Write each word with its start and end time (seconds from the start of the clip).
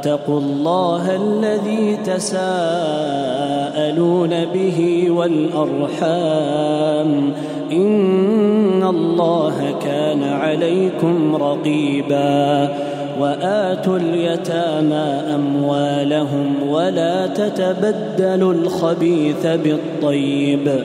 واتقوا 0.00 0.40
الله 0.40 1.16
الذي 1.16 1.98
تساءلون 2.04 4.30
به 4.54 5.10
والأرحام. 5.10 7.10
إن 7.72 8.82
الله 8.82 9.74
كان 9.84 10.22
عليكم 10.22 11.36
رقيبا. 11.36 12.68
وآتوا 13.20 13.96
اليتامى 13.96 15.22
أموالهم 15.34 16.54
ولا 16.68 17.26
تتبدلوا 17.26 18.52
الخبيث 18.52 19.46
بالطيب. 19.46 20.84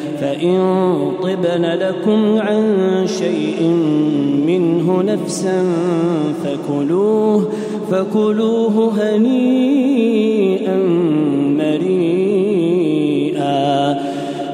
فإن 0.21 0.57
طبن 1.23 1.65
لكم 1.65 2.39
عن 2.39 2.63
شيء 3.05 3.63
منه 4.47 5.01
نفسا 5.01 5.63
فكلوه 6.43 7.49
فكلوه 7.91 8.91
هنيئا 9.01 10.75
مريئا. 11.57 12.11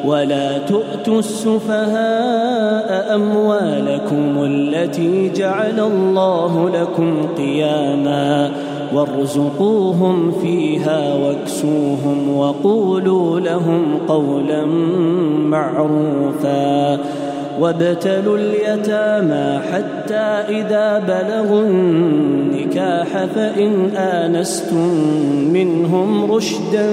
ولا 0.06 0.58
تؤتوا 0.58 1.20
السفهاء 1.20 3.16
أموالكم 3.16 4.44
التي 4.44 5.32
جعل 5.36 5.80
الله 5.80 6.70
لكم 6.70 7.28
قياما. 7.38 8.52
وارزقوهم 8.94 10.32
فيها 10.32 11.14
واكسوهم 11.14 12.38
وقولوا 12.38 13.40
لهم 13.40 13.84
قولا 14.08 14.66
معروفا 15.46 17.00
وابتلوا 17.60 18.38
اليتامى 18.38 19.60
حتى 19.74 20.56
إذا 20.60 21.00
بلغوا 21.00 21.62
النكاح 21.62 23.26
فإن 23.26 23.96
آنستم 23.96 24.90
منهم 25.54 26.32
رشدا 26.32 26.90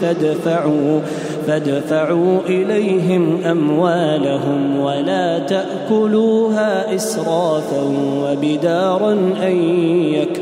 فادفعوا 0.00 1.00
فادفعوا 1.46 2.38
إليهم 2.48 3.38
أموالهم 3.44 4.80
ولا 4.80 5.38
تأكلوها 5.38 6.94
إسرافا 6.94 7.82
وبدارا 8.22 9.12
أن 9.42 9.56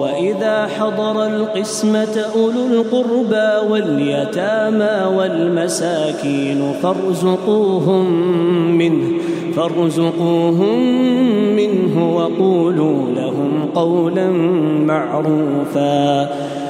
وإذا 0.00 0.66
حضر 0.66 1.26
القسمة 1.26 2.16
أولو 2.34 2.66
القربى 2.66 3.70
واليتامى 3.70 5.16
والمساكين 5.16 6.72
فارزقوهم 6.82 8.06
منه 8.78 9.08
فارزقوهم 9.56 10.78
منه 11.56 12.16
وقولوا 12.16 13.10
لهم 13.14 13.68
قولا 13.74 14.30
معروفا. 14.86 16.30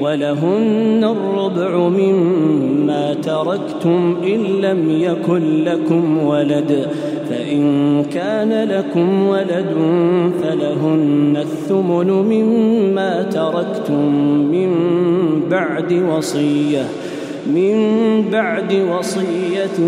ولهن 0.00 1.04
الربع 1.04 1.88
مما 1.88 3.14
تركتم 3.14 4.16
إن 4.24 4.40
لم 4.40 4.90
يكن 5.00 5.64
لكم 5.64 6.26
ولد 6.26 6.86
فإن 7.30 8.04
كان 8.04 8.68
لكم 8.68 9.26
ولد 9.28 9.74
فلهن 10.42 11.36
الثمن 11.36 12.10
مما 12.10 13.22
تركتم 13.22 14.14
من 14.52 14.70
بعد 15.50 15.92
وصية 15.92 16.84
من 17.46 17.74
بعد 18.32 18.72
وصية 18.72 19.78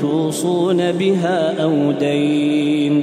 توصون 0.00 0.92
بها 0.92 1.62
أو 1.62 1.92
دين. 2.00 3.02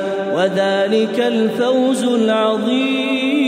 وذلك 0.41 1.19
الفوز 1.19 2.03
العظيم. 2.03 3.41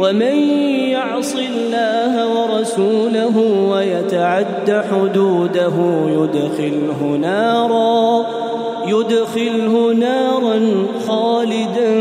ومن 0.00 0.36
يعص 0.90 1.34
الله 1.34 2.12
ورسوله 2.36 3.36
ويتعد 3.72 4.84
حدوده 4.90 5.76
يدخله 6.08 7.18
نارا 7.20 8.26
يدخله 8.86 9.92
نارا 9.92 10.60
خالدا 11.06 11.92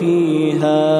فيها. 0.00 0.99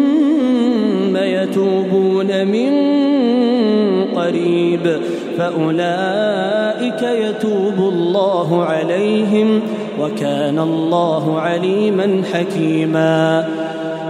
يتوبون 1.15 2.47
من 2.47 2.71
قريب 4.15 4.99
فأولئك 5.37 7.01
يتوب 7.01 7.77
الله 7.77 8.63
عليهم 8.63 9.61
وكان 9.99 10.59
الله 10.59 11.39
عليما 11.39 12.23
حكيما 12.33 13.47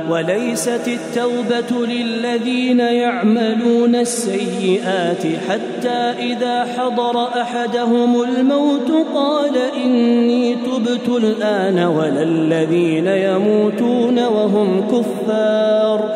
وليست 0.09 0.87
التوبة 0.87 1.85
للذين 1.85 2.79
يعملون 2.79 3.95
السيئات 3.95 5.23
حتى 5.49 6.13
إذا 6.19 6.65
حضر 6.77 7.27
أحدهم 7.41 8.21
الموت 8.21 8.91
قال 9.15 9.57
إني 9.85 10.55
تبت 10.55 11.23
الآن 11.23 11.79
ولا 11.79 12.23
الذين 12.23 13.07
يموتون 13.07 14.19
وهم 14.19 14.83
كفار 14.91 16.15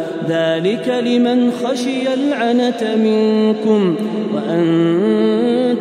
ذلك 0.27 1.03
لمن 1.05 1.51
خشي 1.51 2.13
العنة 2.13 2.95
منكم 2.95 3.95
وأن 4.35 4.61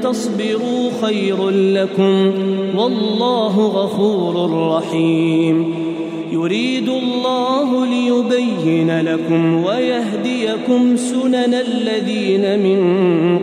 تصبروا 0.02 0.90
خير 1.02 1.50
لكم 1.50 2.32
والله 2.76 3.66
غفور 3.66 4.50
رحيم. 4.76 5.74
يريد 6.32 6.88
الله 6.88 7.86
ليبين 7.86 9.00
لكم 9.00 9.64
ويهديكم 9.64 10.96
سنن 10.96 11.54
الذين 11.54 12.58
من 12.58 12.80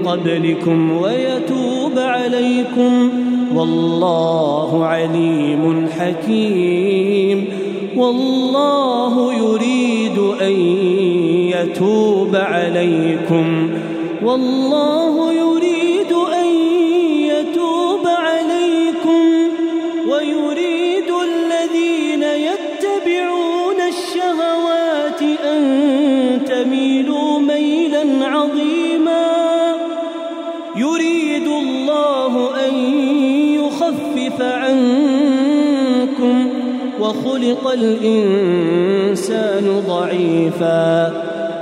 قبلكم 0.05 1.01
ويتوب 1.01 1.99
عليكم 1.99 3.09
والله 3.55 4.85
عليم 4.85 5.87
حكيم. 5.99 7.56
والله 7.97 9.33
يريد 9.33 10.17
أن 10.41 10.51
يتوب 11.51 12.35
عليكم. 12.35 13.69
والله 14.23 15.33
يريد 15.33 15.86
وخلق 37.17 37.67
الإنسان 37.71 39.65
ضعيفا. 39.87 41.13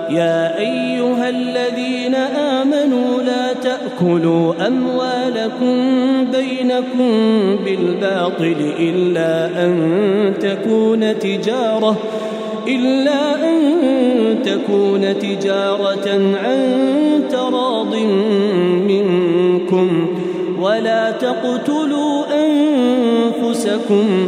يا 0.10 0.60
أيها 0.60 1.30
الذين 1.30 2.16
آمنوا 2.16 3.22
لا 3.22 3.54
تأكلوا 3.54 4.68
أموالكم 4.68 5.76
بينكم 6.32 7.10
بالباطل 7.66 8.56
إلا 8.80 9.66
أن 9.66 10.34
تكون 10.40 11.20
تجارة 11.20 11.98
إلا 12.68 13.36
أن 13.50 13.60
تكون 14.44 15.20
تجارة 15.20 16.10
عن 16.44 16.60
تراض 17.32 17.96
منكم. 18.88 20.08
ولا 20.62 21.12
تقتلوا 21.12 22.24
أنفسكم 22.46 24.28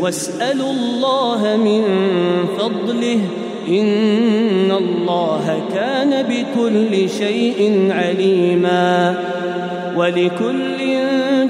واسألوا 0.00 0.70
الله 0.72 1.56
من 1.56 1.82
فضله 2.58 3.20
إن 3.68 4.70
الله 4.70 5.62
كان 5.74 6.22
بكل 6.22 7.10
شيء 7.10 7.88
عليما 7.90 9.14
ولكل 9.96 10.78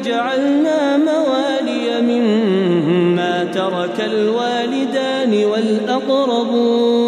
جعلنا 0.04 0.96
موالي 0.96 2.00
مما 2.00 3.44
ترك 3.44 4.00
الوالدان 4.12 5.44
والأقربون 5.44 6.98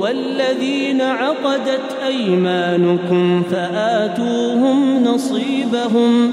والذين 0.00 1.00
عقدت 1.00 1.96
أيمانكم 2.06 3.42
فآتوهم 3.42 5.04
نصيبهم 5.04 6.32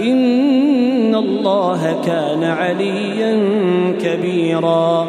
إن 0.00 1.14
الله 1.14 2.00
كان 2.06 2.44
عليا 2.44 3.42
كبيرا. 4.02 5.06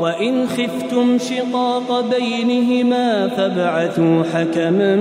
وإن 0.00 0.46
خفتم 0.46 1.18
شقاق 1.18 2.04
بينهما 2.18 3.28
فابعثوا 3.28 4.22
حكما 4.34 4.96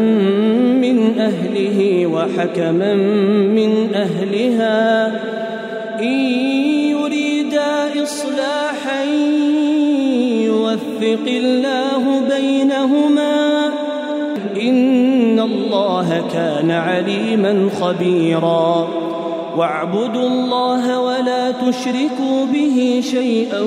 من 0.75 1.19
أهله 1.19 2.07
وحكما 2.07 2.93
من 3.55 3.93
أهلها. 3.95 5.07
إن 6.01 6.19
يريدا 6.89 8.03
إصلاحا 8.03 9.03
يوفق 10.45 11.25
الله 11.27 12.21
بينهما. 12.29 13.69
إن 14.61 15.18
الله 15.45 16.23
كان 16.33 16.71
عليما 16.71 17.69
خبيرا. 17.81 18.87
واعبدوا 19.57 20.27
الله 20.27 20.99
ولا 20.99 21.51
تشركوا 21.51 22.45
به 22.53 23.01
شيئا 23.11 23.61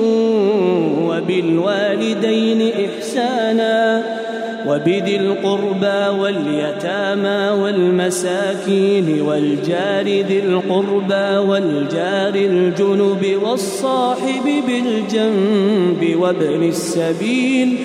وبالوالدين 1.07 2.71
إحسانا. 2.85 4.03
وبذي 4.67 5.15
القربى 5.15 6.21
واليتامى 6.21 7.61
والمساكين 7.61 9.21
والجار 9.21 10.03
ذي 10.03 10.39
القربى 10.39 11.37
والجار 11.49 12.35
الجنب 12.35 13.39
والصاحب 13.43 14.63
بالجنب 14.67 16.21
وابن 16.21 16.63
السبيل 16.63 17.77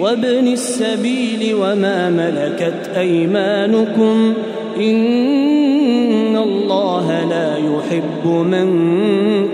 وابن 0.00 0.48
السبيل 0.48 1.54
وما 1.54 2.10
ملكت 2.10 2.90
أيمانكم 2.96 4.34
إن 4.76 6.36
الله 6.36 7.24
لا 7.24 7.56
يحب 7.56 8.26
من 8.26 8.68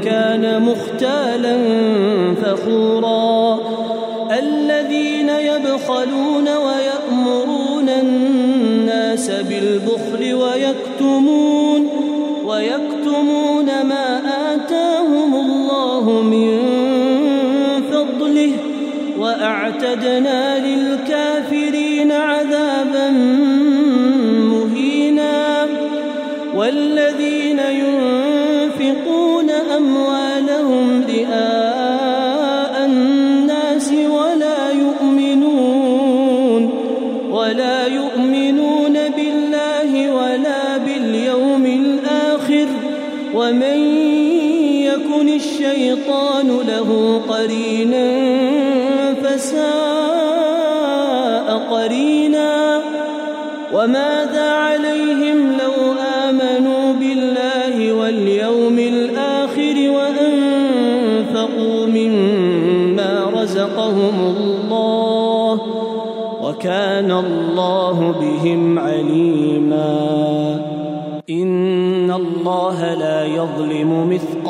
كان 0.04 0.62
مختالا 0.62 1.58
فخورا 2.42 3.58
الذين 4.38 5.28
يبخلون 5.28 6.48
ويأمرون 6.48 7.88
الناس 7.88 9.30
بالبخل 9.30 10.34
ويكتمون 10.34 11.88
ويكتمون 12.44 13.45
وأعتدنا 19.96 20.55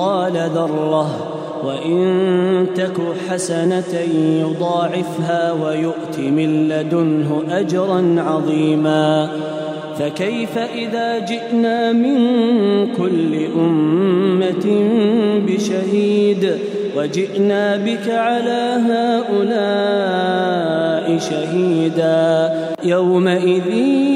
مثقال 0.07 0.51
ذرة 0.55 1.09
وإن 1.65 2.67
تك 2.75 2.97
حسنة 3.29 4.01
يضاعفها 4.41 5.53
ويؤت 5.53 6.19
من 6.19 6.69
لدنه 6.69 7.43
أجرا 7.51 8.17
عظيما. 8.19 9.29
فكيف 9.99 10.59
إذا 10.59 11.19
جئنا 11.19 11.93
من 11.93 12.19
كل 12.95 13.47
أمة 13.57 14.67
بشهيد 15.47 16.53
وجئنا 16.97 17.77
بك 17.77 18.09
على 18.09 18.79
هؤلاء 18.91 20.27
شهيدا؟ 21.19 22.55
يومئذ 22.85 24.16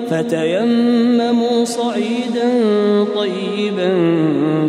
فتيمموا 0.11 1.65
صعيدا 1.65 2.49
طيبا 3.15 3.91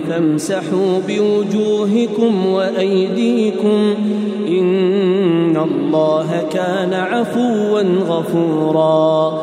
فامسحوا 0.09 0.99
بوجوهكم 1.09 2.47
وأيديكم 2.47 3.95
إن 4.49 5.57
الله 5.57 6.45
كان 6.53 6.95
عفوا 6.95 7.81
غفورا 8.09 9.43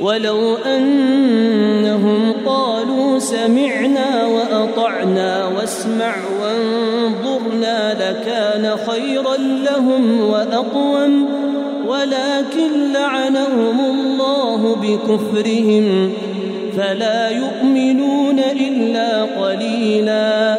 ولو 0.00 0.56
أنهم 0.56 2.32
قالوا 2.46 3.18
سمعنا 3.18 4.26
وأطعنا 4.26 5.46
واسمع 5.46 6.14
وانظرنا 6.42 7.94
لكان 7.94 8.76
خيرا 8.86 9.36
لهم 9.36 10.20
وأقوم 10.20 11.28
ولكن 11.86 12.92
لعنهم 12.92 13.80
الله 13.80 14.76
بكفرهم 14.76 16.12
فلا 16.76 17.30
يؤمنون 17.30 18.38
إلا 18.38 19.22
قليلا. 19.22 20.58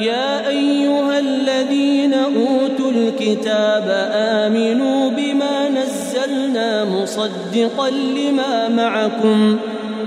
يا 0.00 0.48
أيها 0.48 1.18
الذين 1.18 2.14
أوتوا 2.14 2.90
الكتاب 2.90 4.10
آمنوا 4.12 4.85
مصدقا 7.26 7.90
لما 7.90 8.68
معكم. 8.68 9.56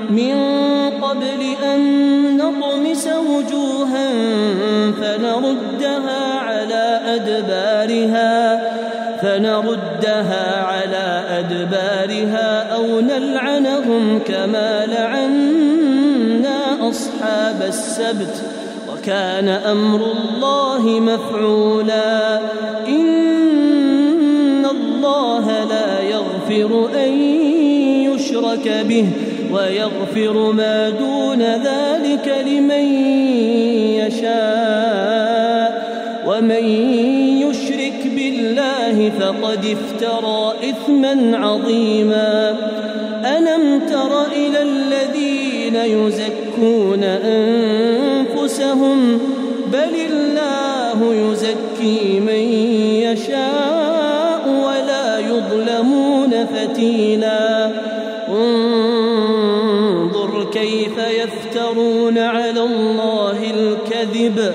من 0.09 0.35
قبل 1.01 1.41
أن 1.73 2.37
نطمس 2.37 3.07
وجوها 3.07 4.09
فنردها 4.91 6.39
على 6.39 7.01
أدبارها 7.05 8.61
فنردها 9.21 10.63
على 10.63 11.23
أدبارها 11.39 12.75
أو 12.75 12.99
نلعنهم 12.99 14.19
كما 14.19 14.85
لعنا 14.85 16.89
أصحاب 16.89 17.61
السبت. 17.67 18.43
وكان 18.93 19.47
أمر 19.47 19.95
الله 19.95 20.99
مفعولا. 20.99 22.39
إن 22.87 22.98
يغفر 26.51 26.89
أن 27.05 27.13
يشرك 28.03 28.85
به 28.89 29.05
ويغفر 29.53 30.51
ما 30.51 30.89
دون 30.89 31.41
ذلك 31.41 32.35
لمن 32.47 32.85
يشاء. 33.99 35.89
ومن 36.27 36.63
يشرك 37.41 38.11
بالله 38.15 39.11
فقد 39.19 39.65
افترى 39.65 40.53
إثما 40.69 41.37
عظيما. 41.37 42.55
ألم 43.25 43.81
تر 43.89 44.25
إلى 44.25 44.61
الذين 44.61 45.75
يزكون 45.75 47.03
أنفسهم؟ 47.03 48.97
بل 49.73 49.93
الله 50.11 51.13
يزكي 51.13 52.19
من 52.19 52.43
فتيلا. 56.53 57.71
انظر 58.29 60.31
كيف 60.51 60.97
يفترون 60.97 62.17
على 62.17 62.61
الله 62.61 63.37
الكذب 63.57 64.53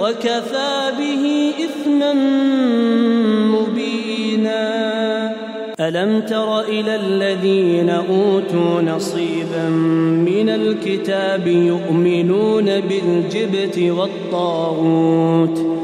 وكفى 0.00 0.92
به 0.98 1.52
إثما 1.64 2.12
مبينا. 3.54 4.64
ألم 5.80 6.20
تر 6.20 6.60
إلى 6.60 6.96
الذين 6.96 7.90
أوتوا 7.90 8.82
نصيبا 8.82 9.68
من 10.30 10.48
الكتاب 10.48 11.46
يؤمنون 11.46 12.80
بالجبت 12.80 13.78
والطاغوت 13.78 15.83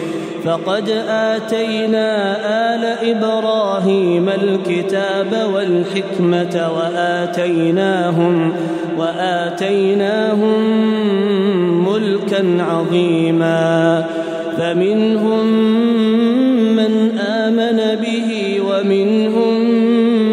فقد 0.45 0.89
آتينا 1.09 2.37
آل 2.75 3.09
إبراهيم 3.09 4.29
الكتاب 4.29 5.49
والحكمة 5.53 6.71
وآتيناهم 6.77 8.53
وآتيناهم 8.97 10.59
ملكا 11.93 12.63
عظيما. 12.63 14.05
فمنهم 14.57 15.45
من 16.75 17.17
آمن 17.19 17.79
به 18.01 18.61
ومنهم 18.61 19.59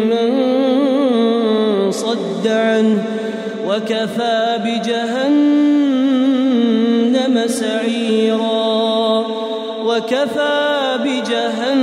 من 0.09 0.31
صد 1.91 2.47
عنه 2.47 3.03
وكفى 3.67 4.57
بجهنم 4.65 5.18
وكفى 10.09 10.97
بجهنم 11.05 11.75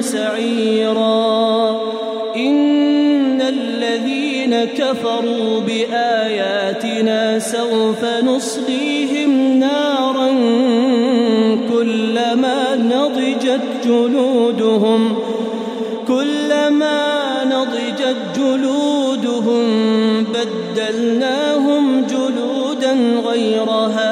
سعيرا. 0.00 1.80
إن 2.36 3.42
الذين 3.42 4.64
كفروا 4.64 5.60
بآياتنا 5.60 7.38
سوف 7.38 8.04
نصليهم 8.24 9.58
نارا 9.58 10.28
كلما 11.72 12.76
نضجت 12.76 13.62
جلودهم 13.84 15.16
كلما 16.08 17.44
نضجت 17.44 18.16
جلودهم 18.36 19.66
بدلناهم 20.24 22.06
جلودا 22.06 22.92
غيرها. 23.30 24.11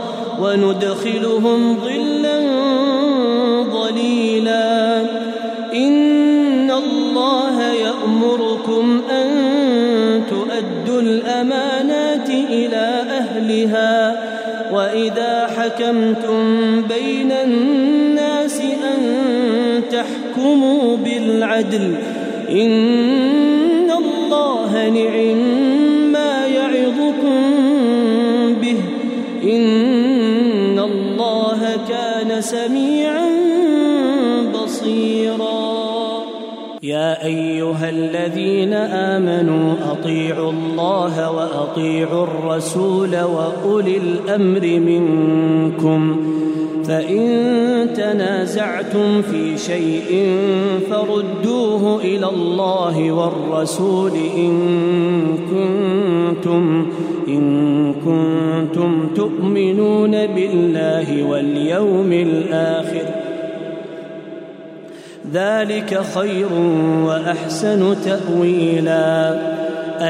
وندخلهم 0.41 1.77
ظلا 1.85 2.39
ظليلا. 3.63 5.01
إن 5.73 6.71
الله 6.71 7.61
يأمركم 7.73 9.01
أن 9.11 9.27
تؤدوا 10.29 11.01
الأمانات 11.01 12.29
إلى 12.29 13.03
أهلها. 13.09 14.21
وإذا 14.73 15.49
حكمتم 15.57 16.81
بين 16.81 17.31
الناس 17.31 18.61
أن 18.61 19.01
تحكموا 19.91 20.97
بالعدل 20.97 21.95
إن 22.49 23.91
الله 23.91 24.89
نعم 24.89 25.60
سميعا 32.41 33.29
بصيرا. 34.53 36.01
يا 36.83 37.25
أيها 37.25 37.89
الذين 37.89 38.73
آمنوا 38.73 39.75
أطيعوا 39.91 40.51
الله 40.51 41.31
وأطيعوا 41.31 42.23
الرسول 42.23 43.21
وأولي 43.21 43.97
الأمر 43.97 44.79
منكم. 44.79 46.31
فإن 46.83 47.93
تنازعتم 47.95 49.21
في 49.21 49.57
شيء 49.57 50.29
فردوه 50.89 52.01
إلى 52.01 52.29
الله 52.29 53.11
والرسول 53.11 54.11
إن 54.37 54.57
كنتم 55.51 56.85
إن 57.27 57.93
كنتم 57.93 58.50
تؤمنون 59.15 60.11
بالله 60.11 61.23
واليوم 61.23 62.13
الآخر 62.13 63.05
ذلك 65.33 66.01
خير 66.15 66.53
وأحسن 67.05 67.95
تأويلا 68.05 69.39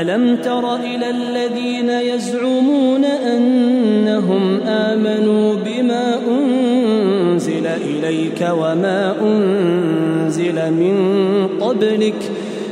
ألم 0.01 0.35
تر 0.35 0.75
إلى 0.75 1.09
الذين 1.09 1.89
يزعمون 1.89 3.05
أنهم 3.05 4.59
آمنوا 4.61 5.55
بما 5.65 6.15
أنزل 6.27 7.67
إليك 7.67 8.47
وما 8.51 9.15
أنزل 9.21 10.55
من 10.71 10.97
قبلك 11.61 12.31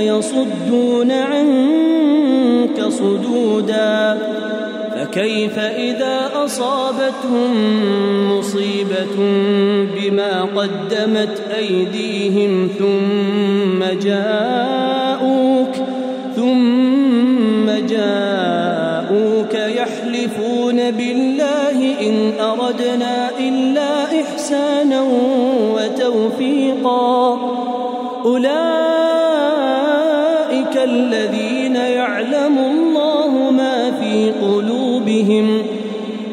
يصدون 0.00 1.10
عنك 1.12 2.82
صدودا 2.88 4.18
فكيف 4.96 5.58
إذا 5.58 6.30
أصابتهم 6.34 7.52
مصيبة 8.38 9.16
بما 9.96 10.42
قدمت 10.42 11.42
أيديهم 11.58 12.68
ثم 12.78 13.98
جاءوك 14.02 15.74
ثم 16.36 17.86
جاءوك 17.86 19.54
يحلفون 19.54 20.90
بالله 20.90 22.00
إن 22.00 22.32
أردنا 22.40 23.33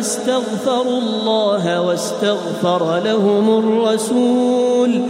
فاستغفروا 0.00 0.98
الله 0.98 1.80
واستغفر 1.80 3.00
لهم 3.04 3.58
الرسول 3.58 5.02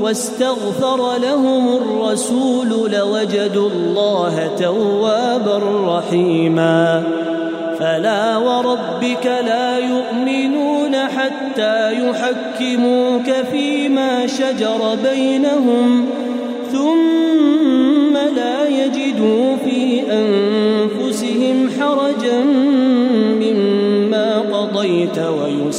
واستغفر 0.00 1.16
لهم 1.18 1.76
الرسول 1.76 2.68
لوجدوا 2.68 3.68
الله 3.70 4.50
توابا 4.58 5.60
رحيما 5.86 7.02
فلا 7.78 8.36
وربك 8.36 9.26
لا 9.26 9.78
يؤمنون 9.78 10.96
حتى 10.96 11.92
يحكموك 11.92 13.30
فيما 13.50 14.26
شجر 14.26 14.96
بينهم 15.10 16.06
ثم 16.72 18.16
لا 18.36 18.68
يجدوا 18.68 19.53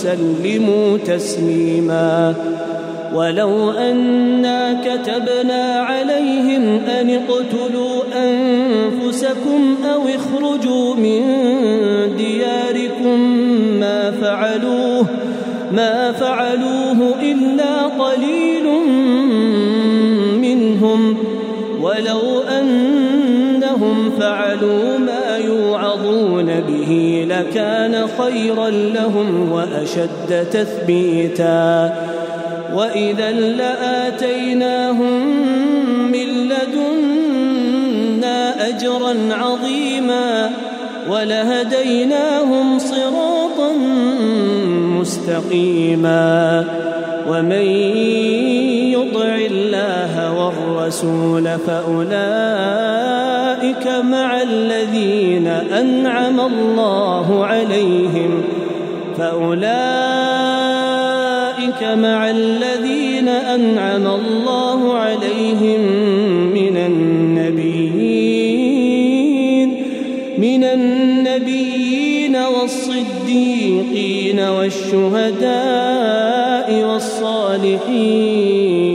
ويسلموا 0.06 0.98
تسليما. 0.98 2.36
ولو 3.16 3.72
أنا 3.72 4.82
كتبنا 4.86 5.80
عليهم 5.80 6.80
أن 6.86 7.10
اقتلوا 7.10 8.04
أنفسكم 8.16 9.76
أو 9.94 10.02
اخرجوا 10.02 10.96
من 10.96 11.22
دياركم 12.18 13.20
ما 13.80 14.12
فعلوه 14.12 15.06
ما 15.72 16.12
فعلوه 16.12 17.16
إلا 17.22 17.84
قليل 17.84 18.66
منهم. 20.42 21.18
ولو 21.82 22.42
أنهم 22.60 22.96
يوعظون 24.56 24.95
به 26.68 27.26
لكان 27.30 28.08
خيرا 28.20 28.70
لهم 28.70 29.52
وأشد 29.52 30.50
تثبيتا. 30.52 31.94
وإذا 32.74 33.32
لآتيناهم 33.32 35.28
من 36.12 36.50
لدنا 36.50 37.58
أجرا 38.68 39.16
عظيما 39.32 40.50
ولهديناهم 41.10 42.80
صراطا 42.80 43.72
مستقيما. 45.00 46.66
ومن 47.30 47.66
يطع 48.92 49.36
الله 49.36 50.34
والرسول 50.34 51.58
فأولئك 53.76 54.06
مع 54.06 54.42
الذين 54.42 55.48
أنعم 55.48 56.40
الله 56.40 57.46
عليهم. 57.46 58.44
فأولئك 59.18 59.66
مع 61.84 62.30
الذين 62.30 63.28
أنعم 63.28 64.08
الله 64.08 64.94
عليهم 64.94 65.82
من 66.54 66.78
النبيين 66.78 68.26
من 70.38 70.64
النبيين 70.64 72.36
والصديقين 72.36 74.40
والشهداء 74.40 75.44
والصالحين. 76.84 78.95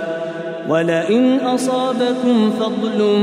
ولئن 0.71 1.39
أصابكم 1.39 2.51
فضل 2.59 3.19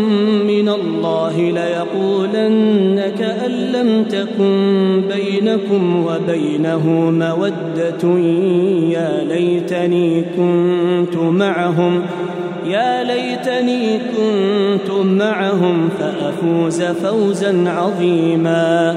من 0.46 0.68
الله 0.68 1.37
ليقولن 1.40 3.12
كأن 3.18 3.50
لم 3.50 4.04
تكن 4.04 5.02
بينكم 5.14 6.06
وبينه 6.06 6.87
مودة 7.11 8.18
يا 8.90 9.24
ليتني 9.24 10.24
كنت 10.37 11.16
معهم 11.16 12.02
يا 12.66 13.04
ليتني 13.04 13.98
كنت 13.98 14.90
معهم 15.04 15.88
فأفوز 15.98 16.82
فوزا 16.82 17.64
عظيما. 17.66 18.96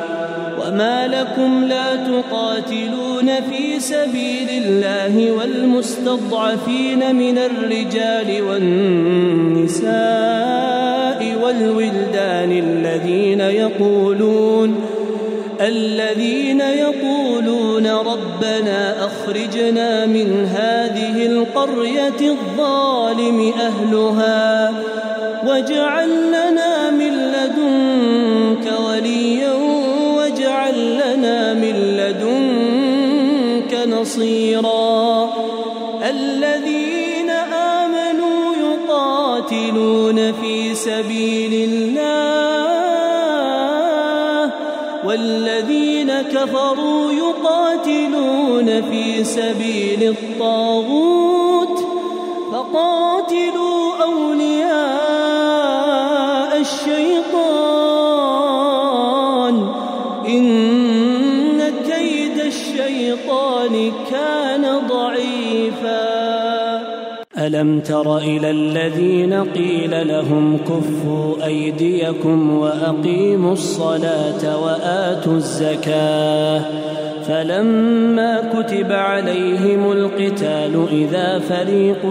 وما 0.71 1.07
لكم 1.07 1.63
لا 1.63 1.95
تقاتلون 1.95 3.41
في 3.49 3.79
سبيل 3.79 4.49
الله 4.49 5.31
والمستضعفين 5.31 7.15
من 7.15 7.37
الرجال 7.37 8.41
والنساء 8.41 9.91
والولدان 11.43 12.51
الذين 12.51 13.41
يقولون 13.41 14.75
الذين 15.61 16.61
يقولون 16.61 17.87
ربنا 17.87 19.05
اخرجنا 19.05 20.05
من 20.05 20.45
هذه 20.45 21.25
القريه 21.25 22.21
الظالم 22.21 23.53
اهلها 23.59 24.73
واجعل 25.47 26.09
لنا 26.27 26.70
في 49.21 49.27
سبيل 49.27 50.01
الطاغوت 50.09 51.79
فقاتلوا 52.51 54.03
أولياء 54.03 54.71
الشيطان. 56.61 57.55
إن 60.27 61.61
كيد 61.87 62.37
الشيطان 62.39 63.91
كان 64.11 64.65
ضعيفا. 64.89 66.21
ألم 67.37 67.79
تر 67.79 68.17
إلى 68.17 68.51
الذين 68.51 69.33
قيل 69.33 70.07
لهم 70.07 70.57
كفوا 70.57 71.45
أيديكم 71.45 72.57
وأقيموا 72.57 73.53
الصلاة 73.53 74.63
وآتوا 74.63 75.33
الزكاة 75.33 76.80
فلما 77.31 78.41
كتب 78.53 78.91
عليهم 78.91 79.91
القتال 79.91 80.85
إذا 80.91 81.39
فريق 81.39 82.05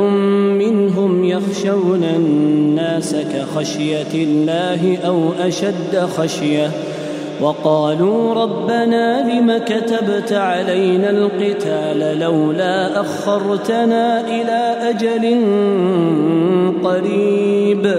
منهم 0.59 1.24
يخشون 1.24 2.04
الناس 2.04 3.16
كخشية 3.35 4.14
الله 4.14 4.98
أو 5.06 5.33
أشد 5.40 5.98
خشية 6.16 6.70
وقالوا 7.40 8.34
ربنا 8.34 9.32
لم 9.32 9.59
كتبت 9.59 10.32
علينا 10.32 11.11
القتال 11.11 12.18
لولا 12.18 13.01
أخرتنا 13.01 14.20
إلى 14.20 14.90
أجل 14.90 15.45
قريب 16.84 17.97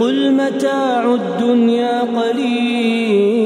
قل 0.00 0.32
متاع 0.32 1.14
الدنيا 1.14 2.00
قليل 2.00 3.45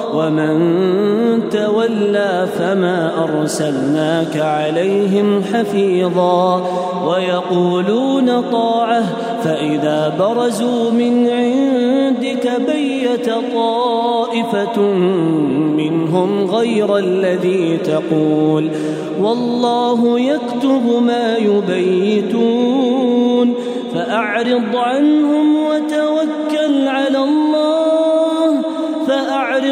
ومن 0.13 1.49
تولى 1.49 2.47
فما 2.57 3.23
أرسلناك 3.23 4.37
عليهم 4.37 5.43
حفيظا 5.53 6.63
ويقولون 7.07 8.41
طاعة 8.51 9.03
فإذا 9.43 10.13
برزوا 10.19 10.91
من 10.91 11.29
عندك 11.29 12.51
بيت 12.67 13.29
طائفة 13.53 14.81
منهم 15.77 16.45
غير 16.45 16.97
الذي 16.97 17.77
تقول 17.77 18.69
والله 19.21 20.19
يكتب 20.19 21.03
ما 21.03 21.37
يبيتون 21.37 22.81
فأعرض 23.93 24.75
عنهم 24.75 25.55
وتوكل 25.55 26.87
على 26.87 27.17
الله 27.17 27.80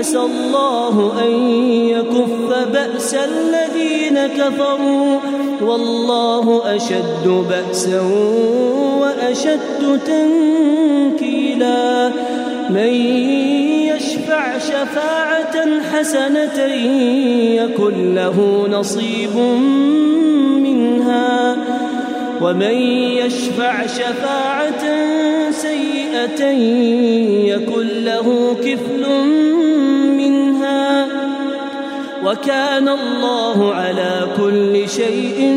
عسى 0.00 0.18
الله 0.18 1.12
أن 1.24 1.30
يكف 1.88 2.68
بأس 2.72 3.14
الذين 3.14 4.26
كفروا 4.26 5.18
والله 5.62 6.76
أشد 6.76 7.28
بأسا 7.28 8.00
وأشد 9.00 10.00
تنكيلا 10.06 12.08
من 12.70 12.94
يشفع 13.92 14.58
شفاعة 14.58 15.56
حسنة 15.92 16.64
يكن 17.54 18.14
له 18.14 18.66
نصيب 18.70 19.36
منها 20.56 21.56
ومن 22.42 22.74
يشفع 23.20 23.86
شفاعة 23.86 24.84
سيئة 25.50 26.44
يكن 27.54 27.86
له 28.04 28.56
كفل 28.64 29.00
منها 29.00 29.49
وكان 32.30 32.88
الله 32.88 33.74
على 33.74 34.26
كل 34.36 34.88
شيء 34.88 35.54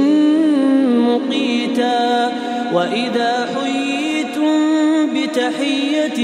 مقيتا. 1.10 2.32
وإذا 2.74 3.48
حييتم 3.56 4.54
بتحية 5.14 6.20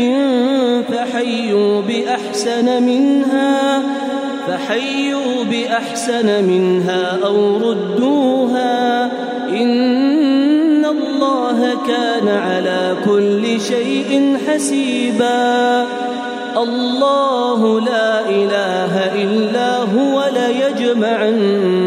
فحيوا 0.82 1.82
بأحسن 1.82 2.84
منها 2.84 3.82
فحيوا 4.47 5.43
بأحسن 5.43 6.43
منها 6.43 7.20
أو 7.26 7.58
ردوها. 7.58 9.06
إن 9.50 10.86
الله 10.86 11.78
كان 11.88 12.28
على 12.28 12.95
كل 13.06 13.62
شيء 13.62 14.38
حسيبا. 14.47 15.86
الله 16.64 17.82
لا 17.82 18.30
إله 18.30 18.93
إلا 19.24 19.78
هو 19.78 20.30
ليجمعنكم 20.39 21.80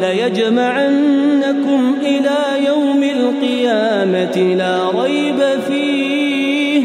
ليجمعنكم 0.00 1.80
إلى 2.02 2.66
يوم 2.66 3.02
القيامة 3.02 4.36
لا 4.54 4.90
ريب 5.02 5.40
فيه 5.68 6.82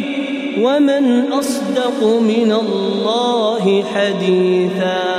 ومن 0.62 1.32
أصدق 1.32 2.04
من 2.04 2.52
الله 2.52 3.84
حديثا. 3.94 5.19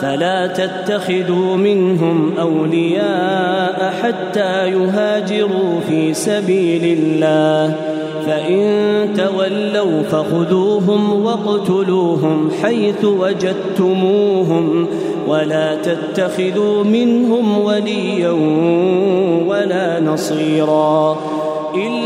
فلا 0.00 0.46
تتخذوا 0.46 1.56
منهم 1.56 2.32
أولياء 2.40 3.94
حتى 4.02 4.68
يهاجروا 4.68 5.80
في 5.88 6.14
سبيل 6.14 6.98
الله. 6.98 7.74
فإن 8.26 9.08
تولوا 9.16 10.02
فخذوهم 10.02 11.24
واقتلوهم 11.24 12.50
حيث 12.62 13.04
وجدتموهم 13.04 14.86
ولا 15.28 15.74
تتخذوا 15.74 16.84
منهم 16.84 17.58
وليا 17.58 18.30
ولا 19.46 20.00
نصيرا. 20.00 21.16
إلا 21.74 22.05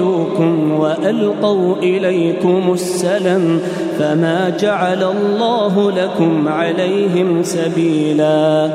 يقاتلوكم 0.00 0.80
وألقوا 0.80 1.76
إليكم 1.76 2.72
السلم 2.72 3.60
فما 3.98 4.52
جعل 4.60 5.02
الله 5.02 5.90
لكم 5.90 6.48
عليهم 6.48 7.42
سبيلا. 7.42 8.70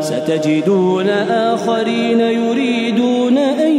ستجدون 0.00 1.08
آخرين 1.30 2.20
يريدون 2.20 3.38
أن 3.38 3.72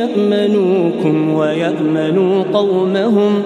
يأمنوكم 0.00 1.34
ويأمنوا 1.34 2.44
قومهم 2.52 3.42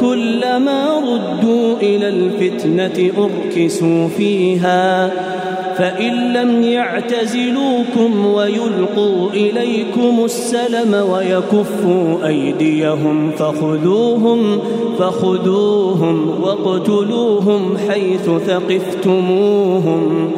كلما 0.00 0.98
ردوا 0.98 1.76
إلى 1.76 2.08
الفتنة 2.08 3.10
أركسوا 3.18 4.08
فيها 4.08 5.10
فإن 5.80 6.32
لم 6.32 6.62
يعتزلوكم 6.62 8.26
ويلقوا 8.26 9.30
إليكم 9.30 10.24
السلم 10.24 10.94
ويكفوا 11.10 12.26
أيديهم 12.26 13.30
فخذوهم 13.30 14.58
فخذوهم 14.98 16.30
واقتلوهم 16.42 17.76
حيث 17.88 18.30
ثقفتموهم 18.46 20.30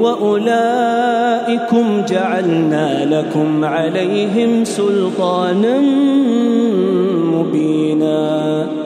وأولئكم 0.00 2.02
جعلنا 2.08 3.04
لكم 3.04 3.64
عليهم 3.64 4.64
سلطانا 4.64 5.80
مبينا. 7.32 8.85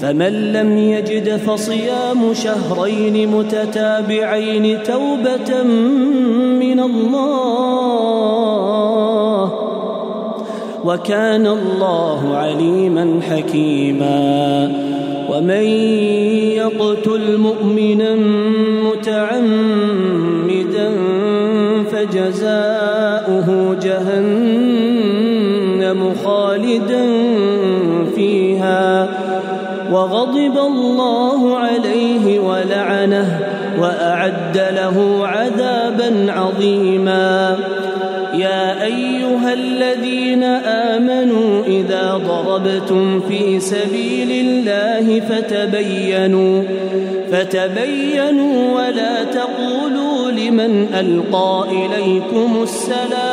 فمن 0.00 0.52
لم 0.52 0.78
يجد 0.78 1.36
فصيام 1.36 2.34
شهرين 2.34 3.28
متتابعين 3.28 4.82
توبة 4.82 5.62
من 6.60 6.80
الله 6.80 7.48
وكان 10.84 11.46
الله 11.46 12.36
عليما 12.36 13.20
حكيما 13.30 14.72
ومن 15.30 15.64
يقتل 16.56 17.38
مؤمنا 17.38 18.14
متعمدا 18.90 20.08
فجزاؤه 21.92 23.76
جهنم 23.82 25.20
خالدا 26.24 27.17
وغضب 29.92 30.58
الله 30.58 31.58
عليه 31.58 32.38
ولعنه 32.38 33.38
وأعد 33.80 34.56
له 34.56 35.26
عذابا 35.26 36.32
عظيما. 36.32 37.56
يا 38.34 38.84
أيها 38.84 39.52
الذين 39.52 40.42
آمنوا 40.94 41.64
إذا 41.66 42.20
ضربتم 42.26 43.20
في 43.20 43.60
سبيل 43.60 44.30
الله 44.46 45.20
فتبينوا 45.20 46.62
فتبينوا 47.32 48.74
ولا 48.76 49.24
تقولوا 49.24 50.30
لمن 50.30 50.86
ألقى 50.94 51.64
إليكم 51.70 52.62
السلام 52.62 53.27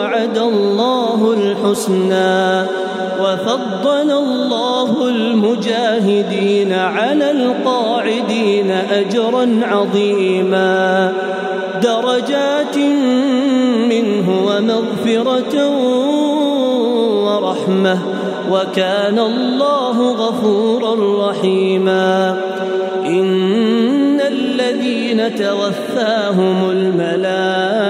وعد 0.00 0.38
الله 0.38 1.32
الحسنى 1.32 2.66
وفضل 3.22 4.10
الله 4.10 5.08
المجاهدين 5.08 6.72
على 6.72 7.30
القاعدين 7.30 8.70
أجرا 8.70 9.60
عظيما 9.62 11.12
درجات 11.82 12.76
منه 13.88 14.26
ومغفرة 14.46 15.68
ورحمة 17.24 17.98
وكان 18.50 19.18
الله 19.18 20.12
غفورا 20.12 21.28
رحيما 21.30 22.36
إن 23.06 24.20
الذين 24.20 25.34
توفاهم 25.34 26.70
الملائكة 26.70 27.89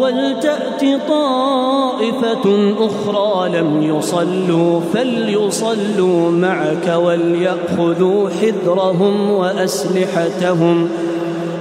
ولتأت 0.00 0.84
طائفة 1.08 2.74
أخرى 2.78 3.58
لم 3.58 3.82
يصلوا 3.82 4.80
فليصلوا 4.94 6.30
معك 6.30 6.96
وليأخذوا 6.96 8.28
حذرهم 8.28 9.30
وأسلحتهم. 9.30 10.88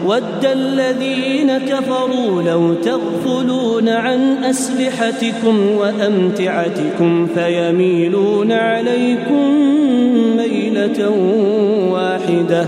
ود 0.06 0.46
الذين 0.46 1.58
كفروا 1.58 2.42
لو 2.42 2.74
تغفلون 2.74 3.90
عن 3.90 4.44
أسلحتكم 4.44 5.72
وأمتعتكم 5.78 7.28
فيميلون 7.36 8.52
عليكم 8.52 9.52
ميلة 10.38 11.10
واحدة. 11.92 12.68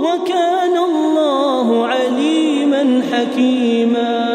وكان 0.00 0.76
الله 0.90 1.86
عليما 1.86 3.02
حكيما. 3.12 4.34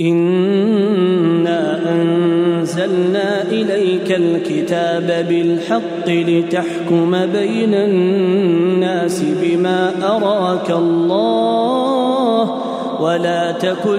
إنا 0.00 1.80
أنزلنا 1.92 3.42
إليك 3.42 4.12
الكتاب 4.12 5.26
بالحق 5.28 6.08
لتحكم 6.08 7.26
بين 7.26 7.74
الناس 7.74 9.22
بما 9.42 9.92
أراك 10.02 10.70
الله 10.70 12.60
ولا 13.00 13.52
تكن 13.52 13.98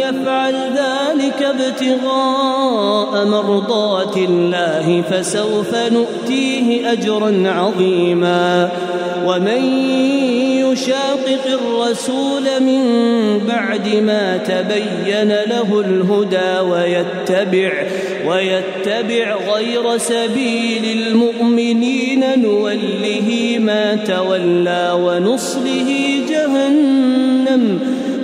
ابتغاء 1.51 3.25
مرضات 3.25 4.17
الله 4.17 5.03
فسوف 5.11 5.75
نؤتيه 5.75 6.91
أجرا 6.91 7.43
عظيما. 7.45 8.69
ومن 9.25 9.63
يشاقق 10.71 11.45
الرسول 11.47 12.43
من 12.59 12.83
بعد 13.47 13.95
ما 13.95 14.37
تبين 14.37 15.27
له 15.27 15.79
الهدى 15.79 16.69
ويتبع 16.71 17.71
ويتبع 18.27 19.35
غير 19.53 19.97
سبيل 19.97 20.97
المؤمنين 21.07 22.23
نوله 22.41 23.57
ما 23.59 23.95
تولى 23.95 24.97
ونصله 25.03 26.19
جهنم 26.29 27.79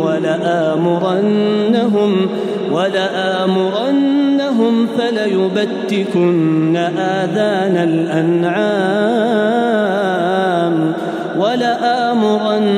ولآمرنهم 0.00 1.46
ولآمرنهم 2.72 4.06
فليبتكن 4.98 6.76
آذان 6.98 7.76
الأنعام 7.76 9.64
ولآمرنهم 11.38 12.72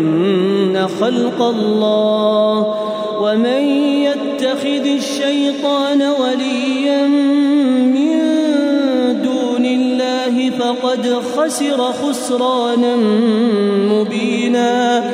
خلق 1.00 1.42
الله 1.42 2.74
ومن 3.20 3.62
يتخذ 4.06 4.86
الشيطان 4.86 6.02
وليا 6.02 6.61
فقد 10.72 11.20
خسر 11.36 11.92
خسرانا 11.92 12.96
مبينا. 13.92 15.04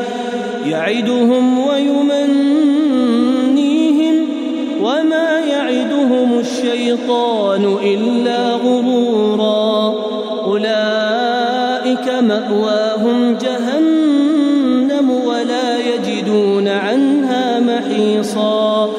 يعدهم 0.67 1.67
ويمنيهم 1.69 2.67
وما 4.83 5.39
يعدهم 5.39 6.39
الشيطان 6.39 7.77
إلا 7.85 8.53
غرورا. 8.53 9.95
أولئك 10.45 12.09
مأواهم 12.21 13.37
جهنم 13.43 15.11
ولا 15.11 15.79
يجدون 15.79 16.69
عنها 16.69 17.61
محيصا. 17.61 18.91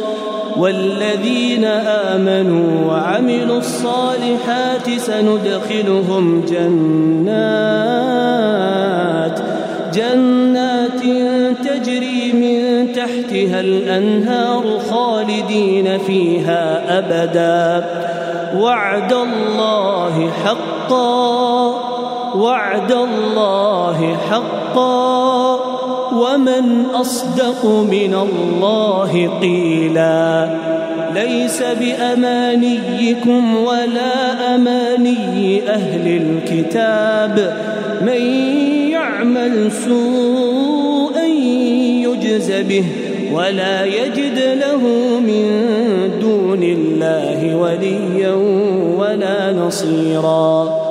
والذين 0.58 1.66
الصالحات 1.66 2.79
سندخلهم 5.00 6.42
جنات 6.42 8.00
جنات 9.94 11.02
تجري 11.68 12.34
من 12.34 12.88
تحتها 12.94 13.60
الأنهار 13.60 14.80
خالدين 14.90 15.98
فيها 15.98 16.82
أبدا. 17.00 17.86
وعد 18.60 19.14
الله 19.14 20.32
حقا 20.46 21.68
وعد 22.36 22.92
الله 22.92 24.18
حقا. 24.30 25.60
ومن 26.14 26.86
أصدق 26.96 27.66
من 27.66 28.14
الله 28.14 29.40
قيلا. 29.42 30.50
ليس 31.14 31.64
بأمانيكم 31.64 33.56
ولا 33.56 34.56
أماني 34.56 35.70
أهل 35.70 36.22
الكتاب. 36.22 37.58
من 38.02 38.22
يعمل 38.92 39.72
سوءا 39.72 41.26
يجز 42.06 42.52
به 42.52 42.84
ولا 43.34 43.86
يجد 43.86 44.40
له 44.40 44.82
من 45.20 45.46
دون 46.22 46.64
الله 46.64 47.56
وليا 47.56 48.34
ولا 48.98 49.54
نصيرا. 49.54 50.90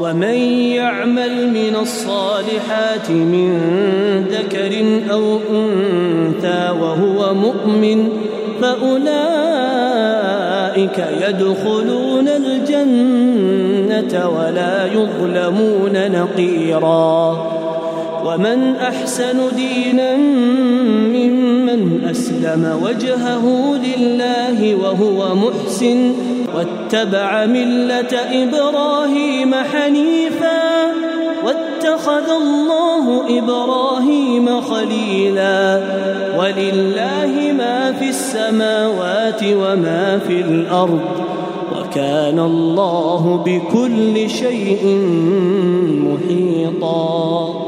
ومن 0.00 0.38
يعمل 0.78 1.50
من 1.50 1.76
الصالحات 1.80 3.10
من 3.10 3.50
ذكر 4.30 5.00
أو 5.10 5.38
أنثى 5.50 6.70
وهو 6.80 7.34
مؤمن 7.34 8.08
فأولئك 8.62 9.08
يدخلون 11.28 12.28
الجنة 12.28 14.12
ولا 14.28 14.86
يظلمون 14.86 16.10
نقيرا. 16.12 17.58
ومن 18.24 18.76
أحسن 18.76 19.38
دينا 19.56 20.16
ممن 21.16 22.08
أسلم 22.10 22.80
وجهه 22.82 23.44
لله 23.76 24.74
وهو 24.74 25.34
محسن 25.34 26.12
واتبع 26.54 27.46
ملة 27.46 28.14
إبراهيم 28.32 29.54
حنيفا 29.54 30.57
واتخذ 32.08 32.30
الله 32.30 33.38
إبراهيم 33.38 34.60
خليلا. 34.60 35.80
ولله 36.38 37.52
ما 37.58 37.92
في 37.92 38.08
السماوات 38.08 39.42
وما 39.44 40.18
في 40.28 40.40
الأرض 40.40 41.00
وكان 41.76 42.38
الله 42.38 43.42
بكل 43.46 44.30
شيء 44.30 44.86
محيطا. 46.04 47.67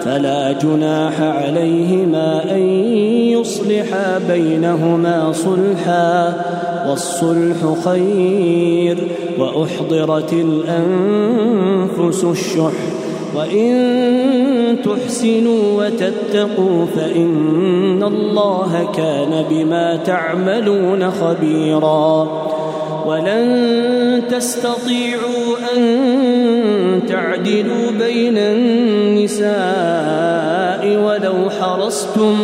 فلا 0.00 0.52
جناح 0.52 1.20
عليهما 1.20 2.54
أن 2.54 2.62
يصلحا 3.38 4.18
بينهما 4.28 5.32
صلحا 5.32 6.34
والصلح 6.88 7.56
خير 7.84 8.98
وأحضرت 9.38 10.32
الأنفس 10.32 12.24
الشح 12.24 12.72
وإن 13.36 14.76
تحسنوا 14.84 15.84
وتتقوا 15.84 16.86
فإن 16.96 18.02
الله 18.02 18.88
كان 18.96 19.44
بما 19.50 19.96
تعملون 19.96 21.10
خبيرا 21.10 22.47
ولن 23.08 24.22
تستطيعوا 24.30 25.56
أن 25.76 27.02
تعدلوا 27.08 27.90
بين 27.98 28.38
النساء 28.38 29.48
ولو 30.96 31.50
حرصتم 31.50 32.36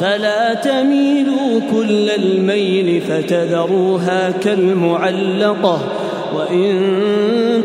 فلا 0.00 0.54
تميلوا 0.54 1.60
كل 1.72 2.10
الميل 2.10 3.00
فتذروها 3.00 4.30
كالمعلقة 4.30 5.78
وإن 6.36 6.82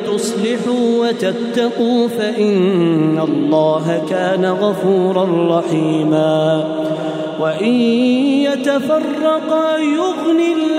تصلحوا 0.07 1.07
وتتقوا 1.07 2.07
فإن 2.07 3.19
الله 3.19 4.03
كان 4.09 4.45
غفورا 4.45 5.59
رحيما 5.59 6.63
وإن 7.39 7.73
يتفرقا 8.43 9.77
يغني 9.77 10.53
الله 10.53 10.78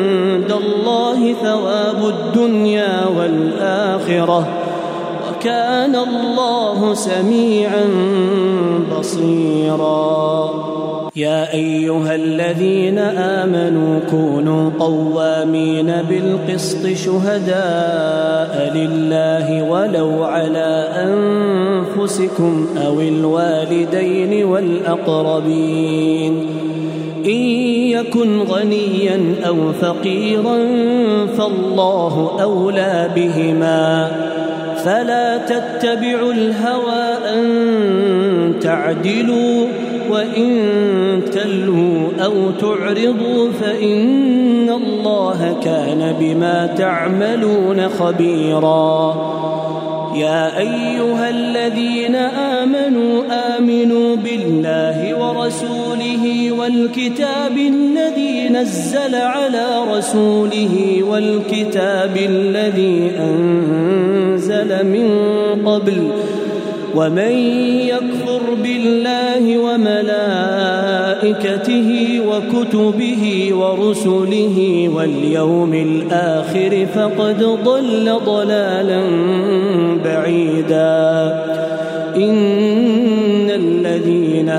الله 0.63 1.33
ثواب 1.33 1.99
الدنيا 2.15 3.07
والآخرة 3.17 4.47
وكان 5.29 5.95
الله 5.95 6.93
سميعا 6.93 7.85
بصيرا. 8.91 10.49
يا 11.15 11.53
أيها 11.53 12.15
الذين 12.15 12.99
آمنوا 12.99 13.99
كونوا 14.09 14.69
قوامين 14.79 15.91
بالقسط 16.09 16.87
شهداء 16.87 18.71
لله 18.75 19.63
ولو 19.71 20.23
على 20.23 20.87
أنفسكم 21.07 22.67
أو 22.85 23.01
الوالدين 23.01 24.45
والأقربين. 24.45 26.33
إن 27.25 27.41
يكن 27.91 28.41
غنيا 28.41 29.35
أو 29.47 29.73
فقيرا 29.81 30.57
فالله 31.37 32.37
أولى 32.41 33.09
بهما 33.15 34.11
فلا 34.85 35.37
تتبعوا 35.37 36.33
الهوى 36.33 37.33
أن 37.33 38.53
تعدلوا 38.61 39.67
وإن 40.09 40.71
تلووا 41.31 42.07
أو 42.25 42.51
تعرضوا 42.51 43.51
فإن 43.61 44.69
الله 44.69 45.55
كان 45.63 46.15
بما 46.19 46.65
تعملون 46.77 47.89
خبيرا 47.89 49.15
يا 50.15 50.57
أيها 50.57 51.29
الذين 51.29 52.15
آمنوا 52.15 53.23
آمنوا 53.57 54.15
بالله 54.15 55.15
ورسوله 55.15 56.51
والكتاب 56.51 57.57
الذي 57.57 58.49
نزل 58.49 59.15
على 59.15 59.67
رسوله 59.97 61.03
والكتاب 61.09 62.17
الذي 62.17 63.11
أنزل 63.19 64.85
من 64.85 65.07
قبل 65.65 66.11
ومن 66.95 67.31
يكفر 67.87 68.41
بالله 68.63 69.57
وملائكته 69.57 70.50
وكتبه 72.27 73.53
ورسله 73.53 74.89
واليوم 74.95 75.73
الآخر 75.73 76.87
فقد 76.95 77.43
ضل 77.63 78.19
ضلالا 78.25 79.01
بعيدا. 80.03 81.41
إن 82.15 83.49
الذين 83.49 84.49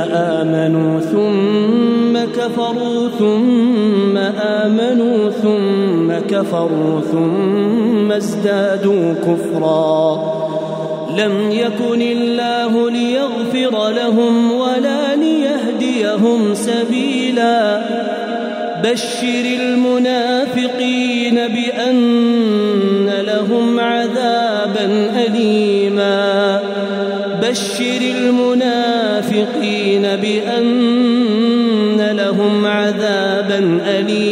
آمنوا 0.40 1.00
ثم 1.00 2.18
كفروا 2.40 3.08
ثم 3.18 4.16
آمنوا 4.38 5.30
ثم 5.30 6.12
كفروا 6.28 7.00
ثم 7.12 8.12
ازدادوا 8.12 9.14
كفرا. 9.14 10.32
لم 11.18 11.50
يكن 11.50 12.02
الله 12.02 12.90
ليغفر 12.90 13.88
لهم 13.90 14.52
ولا 14.52 15.11
ليهديهم 15.92 16.54
سبيلا. 16.54 17.82
بشر 18.84 19.44
المنافقين 19.60 21.34
بأن 21.34 23.10
لهم 23.26 23.80
عذابا 23.80 25.10
اليما. 25.26 26.60
بشر 27.42 28.00
المنافقين 28.18 30.02
بأن 30.02 32.16
لهم 32.16 32.66
عذابا 32.66 33.80
اليما. 33.86 34.31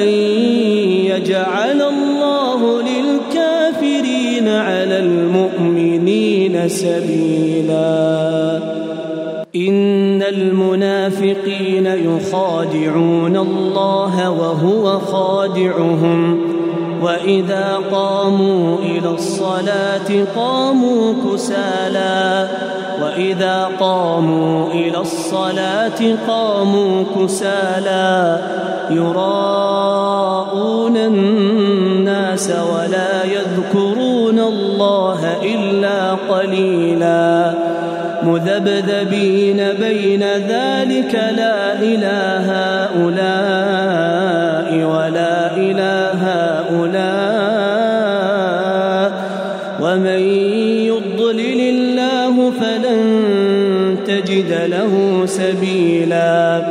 ولن 0.00 0.08
يجعل 1.06 1.82
الله 1.82 2.82
للكافرين 2.82 4.48
على 4.48 4.98
المؤمنين 4.98 6.68
سبيلا. 6.68 8.60
إن 9.56 10.22
المنافقين 10.22 11.86
يخادعون 11.86 13.36
الله 13.36 14.30
وهو 14.30 14.98
خادعهم. 14.98 16.40
وإذا 17.02 17.78
قاموا 17.92 18.78
إلى 18.78 19.10
الصلاة 19.10 20.24
قاموا 20.36 21.14
كسالى 21.24 22.48
وإذا 23.02 23.68
قاموا 23.80 24.72
إلى 24.72 24.98
الصلاة 24.98 26.16
قاموا 26.28 27.04
كسالى 27.16 28.38
يراءون 28.90 30.40
الناس 30.96 32.50
ولا 32.50 33.24
يذكرون 33.24 34.38
الله 34.38 35.36
إلا 35.42 36.14
قليلا 36.14 37.54
مذبذبين 38.22 39.56
بين 39.80 40.22
ذلك 40.22 41.14
لا 41.36 41.72
إله 41.72 42.46
هؤلاء 43.00 43.90
ولا 44.84 45.56
إله 45.56 45.89
سبيلا. 55.26 56.62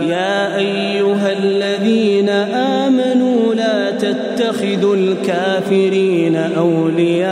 يا 0.00 0.56
أيها 0.56 1.32
الذين 1.32 2.28
آمنوا 2.28 3.54
لا 3.54 3.90
تتخذوا 3.90 4.96
الكافرين 4.96 6.36
أولياء 6.36 7.25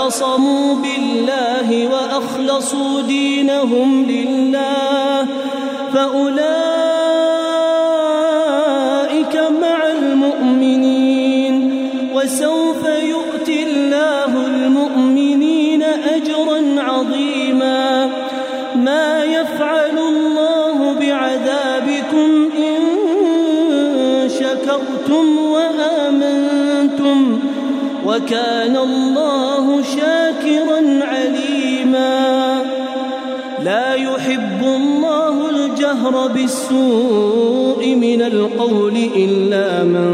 واعتصموا 0.00 0.74
بالله 0.74 1.88
وأخلصوا 1.88 3.00
دينهم 3.00 4.04
لله 4.04 5.26
فأولئك 5.94 6.40
مع 9.62 9.78
المؤمنين 9.98 11.54
وسوف 12.14 12.84
يؤتي 13.02 13.62
الله 13.62 14.46
المؤمنين 14.46 15.82
أجرا 16.16 16.74
عظيما 16.78 18.10
ما 18.76 19.24
يفعل 19.24 19.98
الله 19.98 20.94
بعذابكم 21.00 22.50
إن 22.58 22.80
شكرتم 24.28 25.38
وآمنتم 25.38 27.38
وكان 28.06 28.76
الله 28.76 29.29
الجهر 36.10 36.32
بالسوء 36.32 37.94
من 37.94 38.22
القول 38.22 38.96
إلا 39.16 39.84
من 39.84 40.10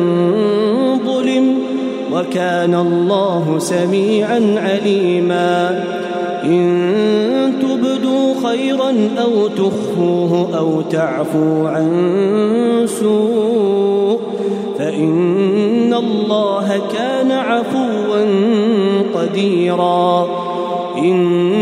ظلم 1.06 1.58
وكان 2.12 2.74
الله 2.74 3.58
سميعا 3.58 4.54
عليما. 4.56 5.84
إن 6.44 7.52
تبدوا 7.62 8.34
خيرا 8.48 8.92
أو 9.18 9.48
تخفوه 9.48 10.58
أو 10.58 10.80
تعفوا 10.80 11.68
عن 11.68 11.88
سوء 12.86 14.20
فإن 14.78 15.94
الله 15.94 16.80
كان 16.92 17.32
عفوا 17.32 18.24
قديرا. 19.14 20.26
إن 20.98 21.55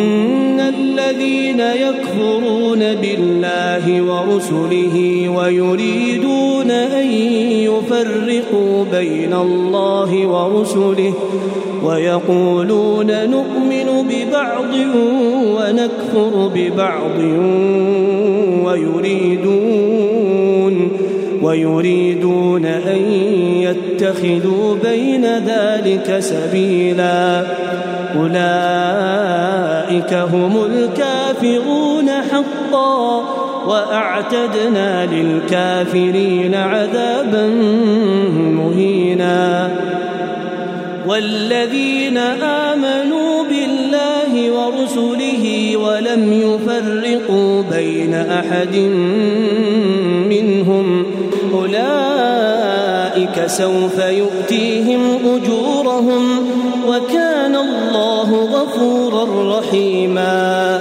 ورسله 4.52 5.28
ويريدون 5.28 6.70
أن 6.70 7.06
يفرقوا 7.64 8.84
بين 8.92 9.32
الله 9.34 10.26
ورسله 10.26 11.14
ويقولون 11.84 13.30
نؤمن 13.30 14.08
ببعض 14.08 14.74
ونكفر 15.56 16.50
ببعض 16.54 17.18
ويريدون 18.64 19.94
ويريدون 21.42 22.66
أن 22.66 23.12
يتخذوا 23.62 24.74
بين 24.84 25.24
ذلك 25.24 26.16
سبيلا 26.18 27.42
أولئك 28.16 28.44
هم 30.14 30.64
الكافرون 30.64 32.10
حقا 32.10 33.43
وأعتدنا 33.68 35.06
للكافرين 35.06 36.54
عذابا 36.54 37.46
مهينا. 38.60 39.70
والذين 41.08 42.16
آمنوا 42.42 43.44
بالله 43.44 44.52
ورسله 44.52 45.76
ولم 45.76 46.32
يفرقوا 46.32 47.62
بين 47.62 48.14
أحد 48.14 48.76
منهم 50.28 51.06
أولئك 51.54 53.46
سوف 53.46 53.98
يؤتيهم 53.98 55.00
أجورهم 55.24 56.22
وكان 56.88 57.56
الله 57.56 58.28
غفورا 58.44 59.58
رحيما. 59.58 60.80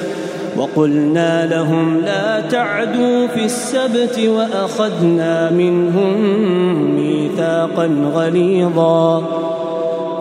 وقلنا 0.57 1.45
لهم 1.45 1.97
لا 2.05 2.39
تعدوا 2.39 3.27
في 3.27 3.45
السبت 3.45 4.19
وأخذنا 4.19 5.51
منهم 5.51 6.21
ميثاقا 6.95 7.89
غليظا 8.13 9.23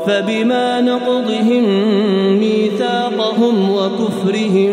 فبما 0.06 0.80
نقضهم 0.80 1.64
ميثاقهم 2.38 3.70
وكفرهم 3.70 4.72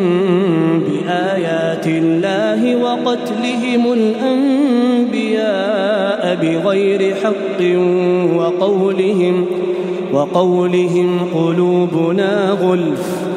بآيات 0.79 1.87
الله 1.87 2.75
وقتلهم 2.75 3.93
الأنبياء 3.93 5.47
بغير 6.41 7.15
حق 7.15 7.61
وقولهم 8.37 9.45
وقولهم 10.13 11.19
قلوبنا 11.35 12.57
غلف 12.61 13.36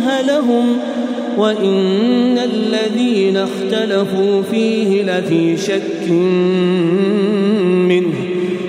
شبه 0.00 0.20
لهم 0.20 0.76
وإن 1.38 2.38
الذين 2.38 3.36
اختلفوا 3.36 4.42
فيه 4.42 5.02
لفي 5.02 5.56
شك 5.56 6.10
منه 7.88 8.14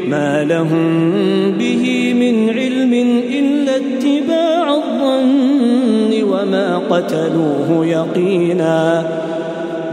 ما 0.07 0.43
لهم 0.43 1.11
به 1.51 2.13
من 2.13 2.49
علم 2.49 2.93
إلا 3.29 3.75
اتباع 3.75 4.73
الظن 4.73 6.23
وما 6.23 6.82
قتلوه 6.89 7.86
يقينا 7.86 9.05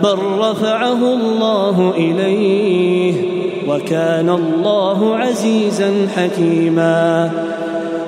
بل 0.03 0.19
رفعه 0.39 1.15
الله 1.15 1.95
إليه 1.97 3.15
وكان 3.69 4.31
الله 4.31 5.17
عزيزا 5.17 5.93
حكيما 6.17 7.31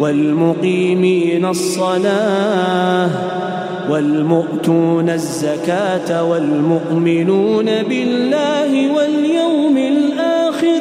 والمقيمين 0.00 1.44
الصلاة 1.44 3.10
والمؤتون 3.90 5.10
الزكاة 5.10 6.24
والمؤمنون 6.24 7.64
بالله 7.64 8.94
واليوم 8.94 9.76
الآخر. 9.76 10.80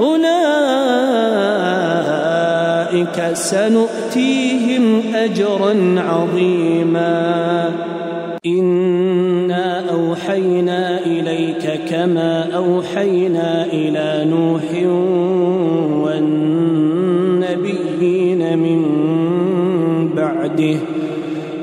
أولئك 0.00 0.38
سنؤتيهم 3.32 5.02
أجرا 5.14 5.94
عظيما. 5.98 7.70
إنا 8.46 9.90
أوحينا 9.90 11.00
إليك 11.06 11.80
كما 11.90 12.48
أوحينا 12.56 13.64
إلى 13.64 14.30
نوح 14.30 14.62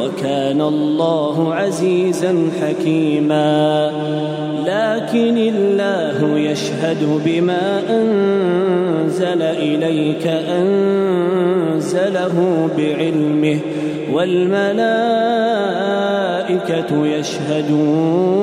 وكان 0.00 0.60
الله 0.60 1.54
عزيزا 1.54 2.50
حكيما. 2.62 3.90
لكن 4.66 5.38
الله 5.38 6.38
يشهد 6.38 7.20
بما 7.24 7.82
أنزل 7.90 9.42
إليك 9.42 10.26
أنزله 10.26 12.36
بعلمه 12.78 13.58
والملائكة 14.12 14.82
يشهدون. 17.06 18.42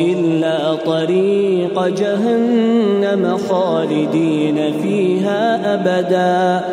إلا 0.00 0.74
طريق 0.74 1.86
جهنم 1.86 3.38
خالدين 3.48 4.72
فيها 4.82 5.74
أبدا 5.74 6.64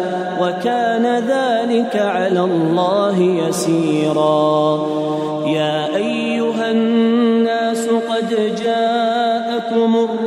وكان 0.42 1.06
ذلك 1.28 1.96
على 1.96 2.40
الله 2.40 3.22
يسيرا. 3.22 4.88
يا 5.48 5.96
أيها 5.96 6.72
الناس 6.72 7.88
قد 7.88 8.30
جاءكم 8.64 9.96
الرسول 9.96 10.27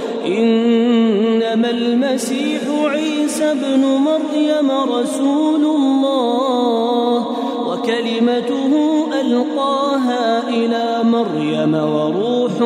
إنما 0.25 1.69
المسيح 1.69 2.61
عيسى 2.83 3.51
ابن 3.51 3.85
مريم 3.85 4.71
رسول 4.71 5.65
الله 5.65 7.27
وكلمته 7.67 8.73
ألقاها 9.21 10.49
إلى 10.49 11.03
مريم 11.03 11.73
وروح 11.73 12.61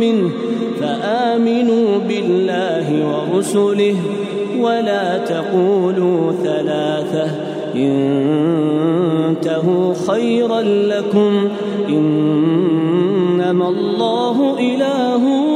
منه 0.00 0.30
فآمنوا 0.80 1.98
بالله 2.08 2.86
ورسله 3.06 3.96
ولا 4.60 5.18
تقولوا 5.18 6.32
ثلاثة 6.32 7.30
انتهوا 9.26 9.94
خيرا 10.08 10.60
لكم 10.62 11.48
إنما 11.88 13.68
الله 13.68 14.56
واحد 14.58 15.55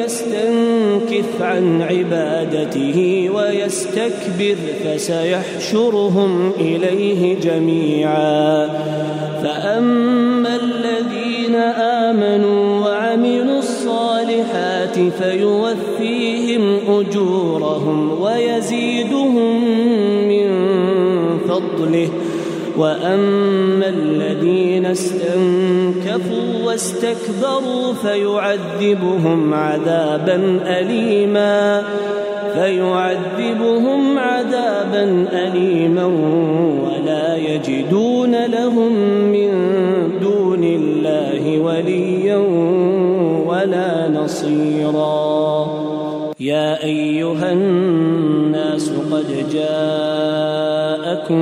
عن 1.51 1.81
عبادته 1.81 3.29
ويستكبر 3.35 4.55
فسيحشرهم 4.83 6.51
إليه 6.59 7.39
جميعا. 7.39 8.67
فأما 9.43 10.55
الذين 10.55 11.55
آمنوا 11.55 12.85
وعملوا 12.85 13.59
الصالحات 13.59 14.99
فيوفيهم 15.19 16.79
أجورهم 16.87 18.21
ويزيدهم 18.21 19.51
من 20.27 20.49
فضله. 21.47 22.09
واما 22.81 23.89
الذين 23.89 24.85
استنكفوا 24.85 26.65
واستكبروا 26.65 27.93
فيعذبهم 27.93 29.53
عذابا 29.53 30.59
اليما 30.65 31.83
فيعذبهم 32.53 34.19
عذابا 34.19 35.27
اليما 35.31 36.05
ولا 36.83 37.35
يجدون 37.35 38.45
لهم 38.45 38.93
من 39.31 39.51
دون 40.21 40.63
الله 40.63 41.59
وليا 41.59 42.37
ولا 43.47 44.09
نصيرا 44.09 45.65
يا 46.39 46.83
ايها 46.83 47.51
الناس 47.51 48.91
قد 49.11 49.45
جاءكم 49.53 51.41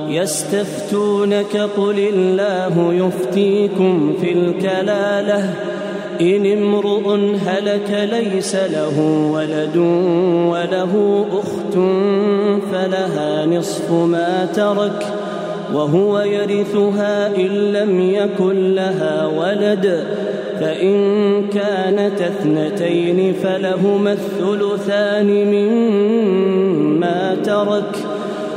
يستفتونك 0.11 1.57
قل 1.77 2.09
الله 2.13 2.93
يفتيكم 2.93 4.13
في 4.21 4.31
الكلالة. 4.31 5.53
إن 6.21 6.45
امرؤ 6.45 7.15
هلك 7.45 8.09
ليس 8.11 8.55
له 8.55 9.27
ولد 9.33 9.77
وله 10.51 11.25
أخت 11.31 11.73
فلها 12.71 13.45
نصف 13.45 13.91
ما 13.91 14.47
ترك 14.55 15.05
وهو 15.73 16.19
يرثها 16.19 17.35
إن 17.35 17.73
لم 17.73 18.01
يكن 18.01 18.75
لها 18.75 19.27
ولد. 19.27 20.03
فإن 20.59 20.95
كانت 21.47 22.21
اثنتين 22.21 23.33
فلهما 23.33 24.13
الثلثان 24.13 25.27
مما 25.27 27.37
ترك. 27.45 28.10